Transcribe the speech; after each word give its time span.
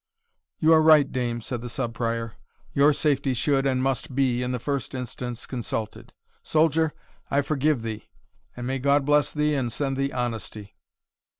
"You 0.57 0.73
are 0.73 0.81
right, 0.81 1.11
dame," 1.11 1.41
said 1.41 1.61
the 1.61 1.69
Sub 1.69 1.93
Prior, 1.93 2.33
"your 2.73 2.91
safety 2.91 3.35
should, 3.35 3.67
and 3.67 3.83
must 3.83 4.15
be, 4.15 4.41
in 4.41 4.51
the 4.51 4.57
first 4.57 4.95
instance 4.95 5.45
consulted. 5.45 6.11
Soldier, 6.41 6.91
I 7.29 7.43
forgive 7.43 7.83
thee, 7.83 8.09
and 8.57 8.65
may 8.65 8.79
God 8.79 9.05
bless 9.05 9.31
thee 9.31 9.53
and 9.53 9.71
send 9.71 9.97
thee 9.97 10.11
honesty." 10.11 10.75